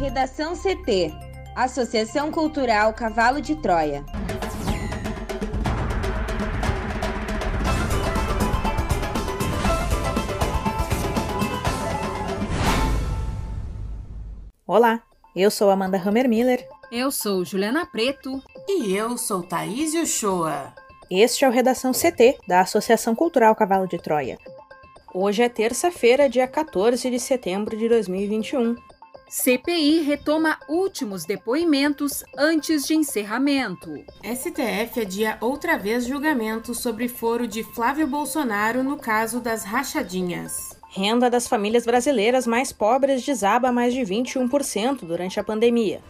Redação 0.00 0.54
CT 0.56 1.12
Associação 1.54 2.32
Cultural 2.32 2.94
Cavalo 2.94 3.38
de 3.38 3.54
Troia. 3.54 4.02
Olá, 14.66 15.02
eu 15.36 15.50
sou 15.50 15.68
Amanda 15.68 15.98
Hammermiller. 15.98 16.66
Eu 16.90 17.10
sou 17.10 17.44
Juliana 17.44 17.84
Preto. 17.84 18.42
E 18.66 18.96
eu 18.96 19.18
sou 19.18 19.42
Thaís 19.42 19.92
Uchoa. 19.92 20.72
Este 21.10 21.44
é 21.44 21.48
o 21.48 21.52
Redação 21.52 21.92
CT, 21.92 22.38
da 22.48 22.60
Associação 22.60 23.14
Cultural 23.14 23.54
Cavalo 23.54 23.86
de 23.86 23.98
Troia. 23.98 24.38
Hoje 25.12 25.42
é 25.42 25.48
terça-feira, 25.50 26.26
dia 26.26 26.48
14 26.48 27.10
de 27.10 27.20
setembro 27.20 27.76
de 27.76 27.86
2021. 27.86 28.76
CPI 29.30 30.00
retoma 30.00 30.58
últimos 30.68 31.24
depoimentos 31.24 32.24
antes 32.36 32.84
de 32.84 32.94
encerramento. 32.94 33.88
STF 34.24 35.02
adia 35.02 35.38
outra 35.40 35.78
vez 35.78 36.04
julgamento 36.04 36.74
sobre 36.74 37.06
foro 37.06 37.46
de 37.46 37.62
Flávio 37.62 38.08
Bolsonaro 38.08 38.82
no 38.82 38.96
caso 38.96 39.38
das 39.38 39.62
rachadinhas. 39.62 40.76
Renda 40.88 41.30
das 41.30 41.46
famílias 41.46 41.84
brasileiras 41.84 42.44
mais 42.44 42.72
pobres 42.72 43.24
desaba 43.24 43.70
mais 43.70 43.94
de 43.94 44.00
21% 44.00 45.06
durante 45.06 45.38
a 45.38 45.44
pandemia. 45.44 46.00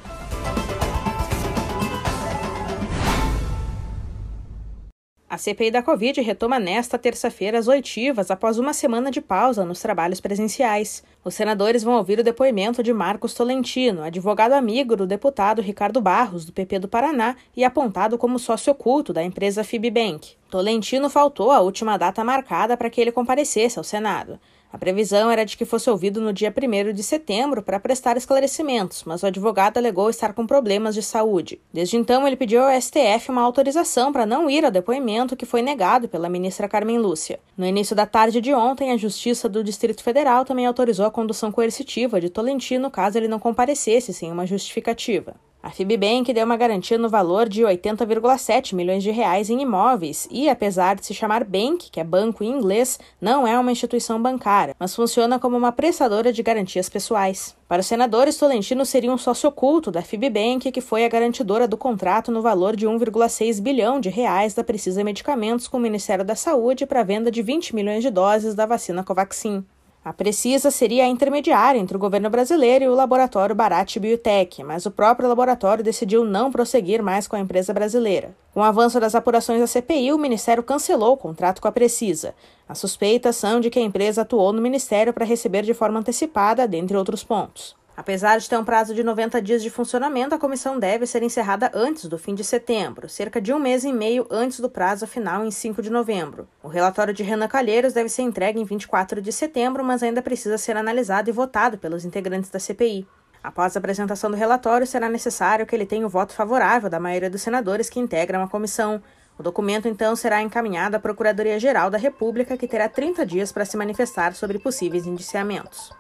A 5.31 5.39
CPI 5.39 5.71
da 5.71 5.81
Covid 5.81 6.21
retoma 6.23 6.59
nesta 6.59 6.99
terça-feira 6.99 7.57
as 7.57 7.69
oitivas 7.69 8.33
após 8.33 8.59
uma 8.59 8.73
semana 8.73 9.13
de 9.13 9.21
pausa 9.21 9.65
nos 9.65 9.79
trabalhos 9.79 10.21
presenciais. 10.21 11.05
Os 11.25 11.35
senadores 11.35 11.85
vão 11.85 11.95
ouvir 11.95 12.19
o 12.19 12.25
depoimento 12.25 12.83
de 12.83 12.93
Marcos 12.93 13.33
Tolentino, 13.33 14.03
advogado 14.03 14.55
amigo 14.55 14.97
do 14.97 15.07
deputado 15.07 15.63
Ricardo 15.63 16.01
Barros, 16.01 16.45
do 16.45 16.53
PP 16.53 16.81
do 16.81 16.89
Paraná, 16.89 17.37
e 17.57 17.63
apontado 17.63 18.19
como 18.19 18.41
sócio 18.41 18.73
oculto 18.73 19.13
da 19.13 19.23
empresa 19.23 19.63
Fibbank. 19.63 20.33
Tolentino 20.51 21.09
faltou 21.09 21.53
à 21.53 21.61
última 21.61 21.97
data 21.97 22.25
marcada 22.25 22.77
para 22.77 22.91
que 22.91 23.01
ele 23.01 23.13
comparecesse 23.13 23.79
ao 23.79 23.85
Senado. 23.85 24.37
A 24.73 24.79
previsão 24.79 25.29
era 25.31 25.45
de 25.45 25.57
que 25.57 25.65
fosse 25.65 25.91
ouvido 25.91 26.21
no 26.21 26.33
dia 26.33 26.55
1 26.57 26.93
de 26.93 27.03
setembro 27.03 27.61
para 27.61 27.81
prestar 27.81 28.17
esclarecimentos, 28.17 29.03
mas 29.05 29.23
o 29.23 29.27
advogado 29.27 29.79
alegou 29.79 30.09
estar 30.09 30.33
com 30.33 30.47
problemas 30.47 30.95
de 30.95 31.03
saúde. 31.03 31.61
Desde 31.73 31.97
então, 31.97 32.25
ele 32.25 32.37
pediu 32.37 32.63
ao 32.63 32.81
STF 32.81 33.31
uma 33.31 33.43
autorização 33.43 34.13
para 34.13 34.25
não 34.25 34.49
ir 34.49 34.65
ao 34.65 34.71
depoimento 34.71 35.37
que 35.37 35.45
foi 35.45 35.61
negado 35.61 36.09
pela 36.09 36.29
ministra 36.29 36.69
Carmen 36.69 36.99
Lúcia. 36.99 37.41
No 37.57 37.67
início 37.67 37.97
da 37.97 38.07
tarde 38.07 38.41
de 38.41 38.55
ontem, 38.55 38.93
a 38.93 38.97
Justiça 38.97 39.49
do 39.49 39.65
Distrito 39.65 40.05
Federal 40.05 40.45
também 40.45 40.67
autorizou 40.67 41.05
a 41.05 41.11
condução 41.11 41.51
coercitiva 41.51 42.21
de 42.21 42.31
Tolentino 42.31 42.91
caso 42.93 43.19
ele 43.19 43.27
não 43.29 43.41
comparecesse 43.41 44.15
sem 44.15 44.31
uma 44.31 44.47
justificativa. 44.47 45.35
A 45.63 45.69
Fibbank 45.69 46.33
deu 46.33 46.47
uma 46.47 46.57
garantia 46.57 46.97
no 46.97 47.11
valor 47.11 47.47
de 47.47 47.63
80,7 47.63 48.75
milhões 48.75 49.03
de 49.03 49.11
reais 49.11 49.51
em 49.51 49.61
imóveis 49.61 50.27
e, 50.31 50.49
apesar 50.49 50.97
de 50.97 51.05
se 51.05 51.13
chamar 51.13 51.45
bank, 51.45 51.91
que 51.91 52.01
é 52.01 52.05
banco 52.05 52.43
em 52.43 52.49
inglês, 52.49 52.99
não 53.21 53.47
é 53.47 53.59
uma 53.59 53.71
instituição 53.71 54.21
bancária, 54.21 54.75
mas 54.79 54.97
funciona 54.97 55.39
como 55.39 55.59
uma 55.59 55.71
prestadora 55.71 56.33
de 56.33 56.43
garantias 56.43 56.89
pessoais. 56.89 57.55
Para 57.69 57.81
os 57.81 57.87
senadores, 57.87 58.39
Tolentino 58.39 58.87
seria 58.87 59.13
um 59.13 59.19
sócio 59.19 59.51
oculto 59.51 59.91
da 59.91 60.01
Fibbank, 60.01 60.73
que 60.73 60.81
foi 60.81 61.05
a 61.05 61.09
garantidora 61.09 61.69
do 61.69 61.77
contrato 61.77 62.33
no 62.33 62.41
valor 62.41 62.75
de 62.75 62.87
1,6 62.87 63.61
bilhão 63.61 64.01
de 64.01 64.09
reais 64.09 64.55
da 64.55 64.65
Precisa 64.65 65.05
Medicamentos 65.05 65.69
com 65.69 65.77
o 65.77 65.81
Ministério 65.81 66.25
da 66.25 66.35
Saúde 66.35 66.87
para 66.87 67.01
a 67.01 67.05
venda 67.05 67.31
de 67.31 67.43
20 67.43 67.75
milhões 67.75 68.03
de 68.03 68.09
doses 68.09 68.55
da 68.55 68.65
vacina 68.65 69.05
Covaxin. 69.05 69.63
A 70.03 70.15
Precisa 70.15 70.71
seria 70.71 71.05
a 71.05 71.09
intermediária 71.09 71.79
entre 71.79 71.95
o 71.95 72.01
governo 72.01 72.31
brasileiro 72.31 72.85
e 72.87 72.89
o 72.89 72.95
laboratório 72.95 73.55
Barat 73.55 73.99
Biotech, 73.99 74.65
mas 74.65 74.87
o 74.87 74.91
próprio 74.91 75.29
laboratório 75.29 75.85
decidiu 75.85 76.25
não 76.25 76.51
prosseguir 76.51 77.03
mais 77.03 77.29
com 77.29 77.37
a 77.37 77.41
empresa 77.41 77.75
brasileira. 77.75 78.35
Com 78.55 78.61
o 78.61 78.63
avanço 78.65 78.99
das 78.99 79.15
apurações 79.15 79.61
da 79.61 79.67
CPI, 79.67 80.15
o 80.15 80.19
Ministério 80.19 80.63
cancelou 80.63 81.13
o 81.13 81.19
contrato 81.19 81.61
com 81.61 81.69
a 81.69 81.73
Precisa. 81.73 82.35
As 82.67 82.79
suspeitas 82.79 83.37
são 83.37 83.61
de 83.61 83.69
que 83.69 83.79
a 83.79 83.83
empresa 83.83 84.23
atuou 84.23 84.55
no 84.55 84.63
Ministério 84.63 85.13
para 85.13 85.27
receber 85.27 85.65
de 85.65 85.75
forma 85.75 86.01
antecipada, 86.01 86.67
dentre 86.67 86.97
outros 86.97 87.23
pontos. 87.23 87.77
Apesar 88.01 88.39
de 88.39 88.49
ter 88.49 88.57
um 88.57 88.65
prazo 88.65 88.95
de 88.95 89.05
90 89.05 89.43
dias 89.43 89.63
de 89.63 89.69
funcionamento, 89.69 90.35
a 90.35 90.39
comissão 90.39 90.79
deve 90.79 91.07
ser 91.07 91.23
encerrada 91.23 91.71
antes 91.75 92.07
do 92.07 92.17
fim 92.17 92.35
de 92.35 92.43
setembro, 92.43 93.11
cerca 93.11 93.43
de 93.43 93.53
um 93.53 93.59
mês 93.59 93.85
e 93.85 93.93
meio 93.93 94.27
antes 94.31 94.59
do 94.59 94.71
prazo 94.71 95.07
final, 95.07 95.45
em 95.45 95.51
5 95.51 95.83
de 95.83 95.91
novembro. 95.91 96.49
O 96.63 96.69
relatório 96.69 97.13
de 97.13 97.23
Renan 97.23 97.47
Calheiros 97.47 97.93
deve 97.93 98.09
ser 98.09 98.23
entregue 98.23 98.59
em 98.59 98.65
24 98.65 99.21
de 99.21 99.31
setembro, 99.31 99.85
mas 99.85 100.03
ainda 100.03 100.23
precisa 100.23 100.57
ser 100.57 100.79
analisado 100.79 101.29
e 101.29 101.33
votado 101.33 101.77
pelos 101.77 102.07
integrantes 102.07 102.49
da 102.49 102.59
CPI. 102.59 103.07
Após 103.45 103.77
a 103.77 103.79
apresentação 103.79 104.31
do 104.31 104.37
relatório, 104.37 104.87
será 104.87 105.07
necessário 105.07 105.67
que 105.67 105.77
ele 105.77 105.85
tenha 105.85 106.07
o 106.07 106.09
voto 106.09 106.33
favorável 106.33 106.89
da 106.89 106.99
maioria 106.99 107.29
dos 107.29 107.43
senadores 107.43 107.91
que 107.91 108.01
integram 108.01 108.43
a 108.43 108.49
comissão. 108.49 109.03
O 109.39 109.43
documento, 109.43 109.87
então, 109.87 110.17
será 110.17 110.41
encaminhado 110.41 110.97
à 110.97 110.99
Procuradoria-Geral 110.99 111.91
da 111.91 111.99
República, 111.99 112.57
que 112.57 112.67
terá 112.67 112.89
30 112.89 113.27
dias 113.27 113.53
para 113.53 113.67
se 113.67 113.77
manifestar 113.77 114.33
sobre 114.33 114.59
possíveis 114.59 115.07
indiciamentos. 115.07 116.00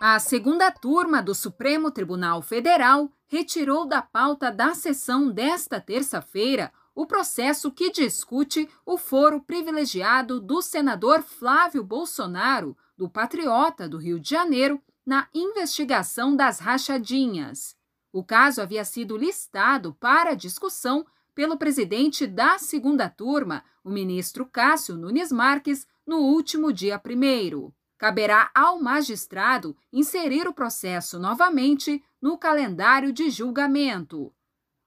A 0.00 0.20
segunda 0.20 0.70
turma 0.70 1.20
do 1.20 1.34
Supremo 1.34 1.90
Tribunal 1.90 2.40
Federal 2.40 3.10
retirou 3.26 3.84
da 3.84 4.00
pauta 4.00 4.48
da 4.48 4.72
sessão 4.72 5.28
desta 5.28 5.80
terça-feira 5.80 6.72
o 6.94 7.04
processo 7.04 7.72
que 7.72 7.90
discute 7.90 8.68
o 8.86 8.96
foro 8.96 9.40
privilegiado 9.40 10.40
do 10.40 10.62
senador 10.62 11.20
Flávio 11.22 11.82
Bolsonaro, 11.82 12.76
do 12.96 13.08
Patriota 13.08 13.88
do 13.88 13.98
Rio 13.98 14.20
de 14.20 14.30
Janeiro, 14.30 14.80
na 15.04 15.26
investigação 15.34 16.36
das 16.36 16.60
rachadinhas. 16.60 17.76
O 18.12 18.22
caso 18.22 18.62
havia 18.62 18.84
sido 18.84 19.16
listado 19.16 19.96
para 19.98 20.36
discussão 20.36 21.04
pelo 21.34 21.56
presidente 21.56 22.24
da 22.24 22.56
segunda 22.56 23.08
turma, 23.08 23.64
o 23.82 23.90
ministro 23.90 24.46
Cássio 24.46 24.96
Nunes 24.96 25.32
Marques, 25.32 25.88
no 26.06 26.18
último 26.18 26.72
dia 26.72 27.00
primeiro 27.00 27.74
caberá 27.98 28.50
ao 28.54 28.80
magistrado 28.80 29.76
inserir 29.92 30.46
o 30.46 30.54
processo 30.54 31.18
novamente 31.18 32.02
no 32.22 32.38
calendário 32.38 33.12
de 33.12 33.28
julgamento. 33.28 34.32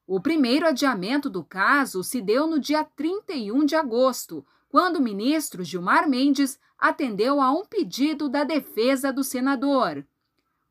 O 0.08 0.20
primeiro 0.20 0.66
adiamento 0.66 1.30
do 1.30 1.44
caso 1.44 2.04
se 2.04 2.22
deu 2.22 2.48
no 2.48 2.58
dia 2.58 2.84
31 2.84 3.66
de 3.66 3.76
agosto, 3.76 4.46
quando 4.70 4.96
o 4.98 5.02
ministro 5.02 5.64
Gilmar 5.64 6.10
Mendes 6.10 6.58
atendeu 6.80 7.42
a 7.42 7.52
um 7.52 7.66
pedido 7.66 8.30
da 8.30 8.44
defesa 8.44 9.12
do 9.12 9.24
senador. 9.24 10.06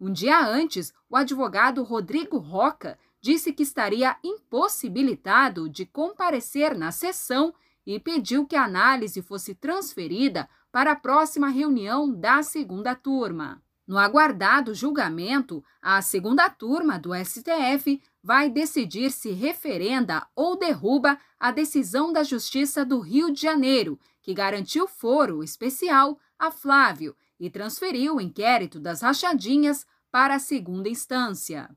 Um 0.00 0.10
dia 0.10 0.40
antes, 0.40 0.92
o 1.08 1.16
advogado 1.16 1.82
Rodrigo 1.82 2.38
Roca 2.38 2.98
disse 3.20 3.52
que 3.52 3.62
estaria 3.62 4.16
impossibilitado 4.24 5.68
de 5.68 5.84
comparecer 5.84 6.76
na 6.76 6.90
sessão 6.90 7.54
e 7.86 8.00
pediu 8.00 8.46
que 8.46 8.56
a 8.56 8.64
análise 8.64 9.20
fosse 9.20 9.54
transferida 9.54 10.48
para 10.72 10.92
a 10.92 10.96
próxima 10.96 11.48
reunião 11.48 12.12
da 12.12 12.42
segunda 12.42 12.94
turma. 12.94 13.62
No 13.86 13.98
aguardado 13.98 14.72
julgamento, 14.72 15.64
a 15.82 16.00
segunda 16.00 16.48
turma 16.48 16.96
do 16.96 17.10
STF 17.12 18.00
vai 18.22 18.48
decidir 18.48 19.10
se 19.10 19.32
referenda 19.32 20.26
ou 20.36 20.56
derruba 20.56 21.18
a 21.40 21.50
decisão 21.50 22.12
da 22.12 22.22
Justiça 22.22 22.84
do 22.84 23.00
Rio 23.00 23.32
de 23.32 23.40
Janeiro, 23.40 23.98
que 24.22 24.32
garantiu 24.32 24.86
foro 24.86 25.42
especial 25.42 26.18
a 26.38 26.50
Flávio 26.50 27.16
e 27.38 27.50
transferiu 27.50 28.16
o 28.16 28.20
inquérito 28.20 28.78
das 28.78 29.00
rachadinhas 29.00 29.84
para 30.10 30.36
a 30.36 30.38
segunda 30.38 30.88
instância. 30.88 31.68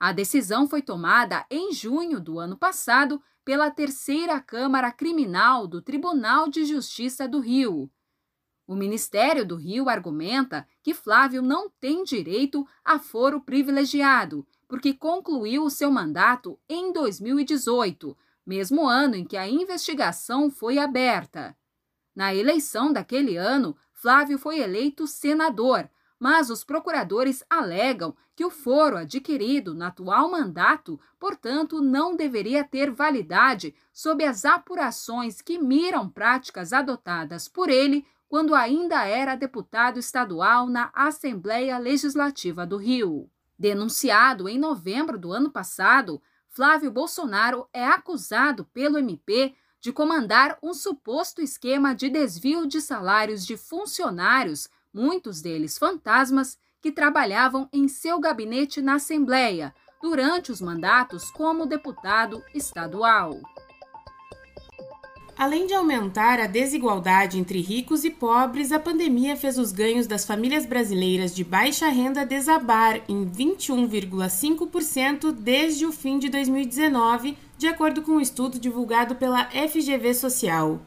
A 0.00 0.12
decisão 0.12 0.68
foi 0.68 0.82
tomada 0.82 1.46
em 1.50 1.72
junho 1.72 2.20
do 2.20 2.38
ano 2.38 2.56
passado 2.56 3.22
pela 3.44 3.70
Terceira 3.70 4.40
Câmara 4.40 4.90
Criminal 4.90 5.66
do 5.66 5.80
Tribunal 5.80 6.48
de 6.48 6.64
Justiça 6.64 7.28
do 7.28 7.40
Rio. 7.40 7.90
O 8.68 8.76
Ministério 8.76 9.46
do 9.46 9.56
Rio 9.56 9.88
argumenta 9.88 10.68
que 10.82 10.92
Flávio 10.92 11.40
não 11.40 11.70
tem 11.70 12.04
direito 12.04 12.68
a 12.84 12.98
foro 12.98 13.40
privilegiado, 13.40 14.46
porque 14.68 14.92
concluiu 14.92 15.64
o 15.64 15.70
seu 15.70 15.90
mandato 15.90 16.60
em 16.68 16.92
2018, 16.92 18.14
mesmo 18.44 18.86
ano 18.86 19.14
em 19.14 19.24
que 19.24 19.38
a 19.38 19.48
investigação 19.48 20.50
foi 20.50 20.76
aberta. 20.76 21.56
Na 22.14 22.34
eleição 22.34 22.92
daquele 22.92 23.38
ano, 23.38 23.74
Flávio 23.90 24.38
foi 24.38 24.58
eleito 24.60 25.06
senador, 25.06 25.88
mas 26.18 26.50
os 26.50 26.64
procuradores 26.64 27.44
alegam 27.48 28.14
que 28.34 28.44
o 28.44 28.50
foro 28.50 28.96
adquirido 28.96 29.74
no 29.74 29.84
atual 29.84 30.30
mandato, 30.30 30.98
portanto, 31.18 31.80
não 31.80 32.16
deveria 32.16 32.64
ter 32.64 32.90
validade 32.90 33.74
sob 33.92 34.24
as 34.24 34.44
apurações 34.44 35.40
que 35.40 35.58
miram 35.58 36.08
práticas 36.08 36.72
adotadas 36.72 37.48
por 37.48 37.68
ele 37.68 38.06
quando 38.28 38.54
ainda 38.54 39.04
era 39.06 39.34
deputado 39.34 39.98
estadual 39.98 40.68
na 40.68 40.90
Assembleia 40.92 41.78
Legislativa 41.78 42.66
do 42.66 42.76
Rio. 42.76 43.30
Denunciado 43.58 44.48
em 44.48 44.58
novembro 44.58 45.18
do 45.18 45.32
ano 45.32 45.50
passado, 45.50 46.20
Flávio 46.48 46.90
Bolsonaro 46.90 47.66
é 47.72 47.84
acusado 47.84 48.64
pelo 48.66 48.98
MP 48.98 49.54
de 49.80 49.92
comandar 49.92 50.58
um 50.62 50.74
suposto 50.74 51.40
esquema 51.40 51.94
de 51.94 52.08
desvio 52.08 52.66
de 52.66 52.80
salários 52.80 53.46
de 53.46 53.56
funcionários, 53.56 54.68
muitos 54.92 55.40
deles 55.40 55.78
fantasmas, 55.78 56.58
que 56.80 56.92
trabalhavam 56.92 57.68
em 57.72 57.88
seu 57.88 58.20
gabinete 58.20 58.80
na 58.80 58.94
Assembleia 58.94 59.74
durante 60.00 60.52
os 60.52 60.60
mandatos 60.60 61.28
como 61.30 61.66
deputado 61.66 62.40
estadual. 62.54 63.40
Além 65.36 65.66
de 65.68 65.74
aumentar 65.74 66.40
a 66.40 66.48
desigualdade 66.48 67.38
entre 67.38 67.60
ricos 67.60 68.02
e 68.02 68.10
pobres, 68.10 68.72
a 68.72 68.80
pandemia 68.80 69.36
fez 69.36 69.56
os 69.56 69.70
ganhos 69.70 70.08
das 70.08 70.24
famílias 70.24 70.66
brasileiras 70.66 71.32
de 71.32 71.44
baixa 71.44 71.88
renda 71.88 72.26
desabar 72.26 73.00
em 73.08 73.24
21,5% 73.24 75.30
desde 75.30 75.86
o 75.86 75.92
fim 75.92 76.18
de 76.18 76.28
2019, 76.28 77.38
de 77.56 77.68
acordo 77.68 78.02
com 78.02 78.12
um 78.12 78.20
estudo 78.20 78.58
divulgado 78.58 79.14
pela 79.14 79.48
FGV 79.50 80.12
Social. 80.12 80.80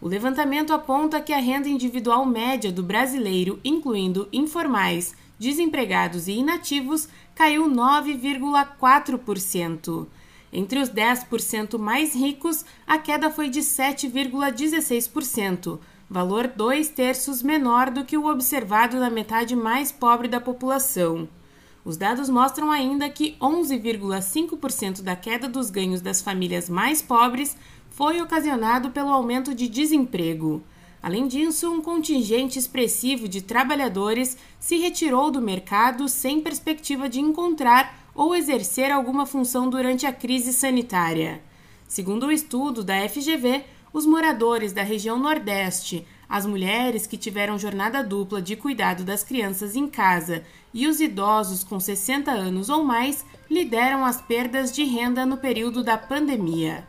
O 0.00 0.08
levantamento 0.08 0.72
aponta 0.72 1.20
que 1.20 1.32
a 1.32 1.38
renda 1.38 1.68
individual 1.68 2.24
média 2.24 2.72
do 2.72 2.82
brasileiro, 2.82 3.60
incluindo 3.62 4.26
informais, 4.32 5.14
desempregados 5.38 6.26
e 6.26 6.32
inativos, 6.32 7.06
caiu 7.34 7.68
9,4%. 7.68 10.06
Entre 10.52 10.80
os 10.80 10.90
10% 10.90 11.78
mais 11.78 12.12
ricos, 12.14 12.64
a 12.86 12.96
queda 12.98 13.30
foi 13.30 13.50
de 13.50 13.60
7,16%, 13.60 15.78
valor 16.08 16.46
dois 16.48 16.88
terços 16.88 17.42
menor 17.42 17.90
do 17.90 18.02
que 18.04 18.16
o 18.16 18.26
observado 18.26 18.98
na 18.98 19.10
metade 19.10 19.54
mais 19.54 19.92
pobre 19.92 20.28
da 20.28 20.40
população. 20.40 21.28
Os 21.90 21.96
dados 21.96 22.28
mostram 22.28 22.70
ainda 22.70 23.10
que 23.10 23.34
11,5% 23.40 25.02
da 25.02 25.16
queda 25.16 25.48
dos 25.48 25.70
ganhos 25.70 26.00
das 26.00 26.22
famílias 26.22 26.70
mais 26.70 27.02
pobres 27.02 27.56
foi 27.90 28.22
ocasionado 28.22 28.90
pelo 28.90 29.08
aumento 29.08 29.52
de 29.52 29.66
desemprego. 29.66 30.62
Além 31.02 31.26
disso, 31.26 31.68
um 31.68 31.82
contingente 31.82 32.60
expressivo 32.60 33.28
de 33.28 33.42
trabalhadores 33.42 34.38
se 34.60 34.76
retirou 34.76 35.32
do 35.32 35.42
mercado 35.42 36.08
sem 36.08 36.40
perspectiva 36.40 37.08
de 37.08 37.18
encontrar 37.18 38.08
ou 38.14 38.36
exercer 38.36 38.92
alguma 38.92 39.26
função 39.26 39.68
durante 39.68 40.06
a 40.06 40.12
crise 40.12 40.52
sanitária. 40.52 41.42
Segundo 41.88 42.26
o 42.26 42.32
estudo 42.32 42.84
da 42.84 43.08
FGV, 43.08 43.64
os 43.92 44.06
moradores 44.06 44.72
da 44.72 44.84
região 44.84 45.18
Nordeste, 45.18 46.06
as 46.30 46.46
mulheres 46.46 47.08
que 47.08 47.16
tiveram 47.16 47.58
jornada 47.58 48.04
dupla 48.04 48.40
de 48.40 48.54
cuidado 48.54 49.02
das 49.02 49.24
crianças 49.24 49.74
em 49.74 49.88
casa 49.88 50.44
e 50.72 50.86
os 50.86 51.00
idosos 51.00 51.64
com 51.64 51.80
60 51.80 52.30
anos 52.30 52.68
ou 52.68 52.84
mais 52.84 53.24
lideram 53.50 54.04
as 54.04 54.22
perdas 54.22 54.70
de 54.70 54.84
renda 54.84 55.26
no 55.26 55.36
período 55.36 55.82
da 55.82 55.98
pandemia. 55.98 56.84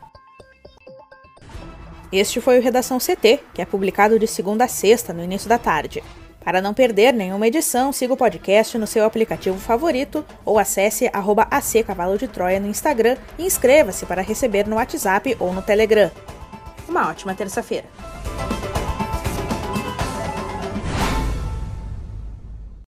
Este 2.12 2.40
foi 2.40 2.58
o 2.58 2.62
Redação 2.62 2.98
CT, 2.98 3.40
que 3.52 3.60
é 3.60 3.64
publicado 3.64 4.18
de 4.18 4.26
segunda 4.26 4.64
a 4.64 4.68
sexta, 4.68 5.12
no 5.12 5.24
início 5.24 5.48
da 5.48 5.58
tarde. 5.58 6.02
Para 6.44 6.60
não 6.60 6.74
perder 6.74 7.12
nenhuma 7.12 7.46
edição, 7.46 7.92
siga 7.92 8.12
o 8.12 8.16
podcast 8.16 8.76
no 8.76 8.86
seu 8.86 9.04
aplicativo 9.04 9.58
favorito 9.58 10.24
ou 10.44 10.58
acesse 10.58 11.08
arroba 11.12 11.48
AC 11.50 11.84
Cavalo 11.86 12.18
de 12.18 12.28
Troia 12.28 12.60
no 12.60 12.68
Instagram 12.68 13.16
e 13.38 13.46
inscreva-se 13.46 14.04
para 14.06 14.22
receber 14.22 14.68
no 14.68 14.76
WhatsApp 14.76 15.36
ou 15.40 15.52
no 15.52 15.62
Telegram. 15.62 16.10
Uma 16.88 17.08
ótima 17.08 17.34
terça-feira! 17.34 18.21